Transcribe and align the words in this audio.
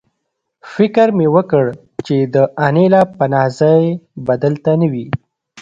فکر 0.73 1.07
مې 1.17 1.27
وکړ 1.35 1.65
چې 2.05 2.17
د 2.33 2.35
انیلا 2.65 3.01
پناه 3.17 3.49
ځای 3.59 3.83
به 4.25 4.33
دلته 4.43 4.71
نه 4.81 4.87
وي 4.91 5.07